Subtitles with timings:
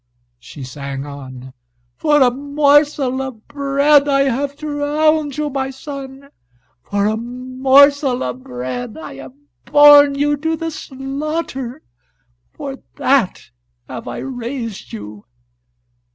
[0.39, 1.53] She sang on:
[1.95, 6.29] "For a morsel of bread I have drowned you, my son!
[6.81, 9.33] For a morsel of bread I have
[9.65, 11.83] borne you to the slaughter!
[12.51, 13.51] For that
[13.87, 15.25] have I raised you!"